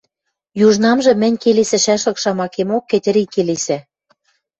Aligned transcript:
Южнамжы 0.65 1.11
мӹнь 1.21 1.39
келесӹшӓшлык 1.43 2.17
шамакемок 2.23 2.83
Кӹтьӹри 2.91 3.23
келесӓ. 3.33 3.77